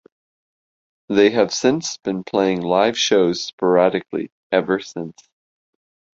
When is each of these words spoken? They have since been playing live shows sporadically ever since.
They 1.09 1.29
have 1.29 1.53
since 1.53 1.97
been 1.97 2.23
playing 2.23 2.63
live 2.63 2.97
shows 2.97 3.43
sporadically 3.43 4.31
ever 4.51 4.79
since. 4.79 5.29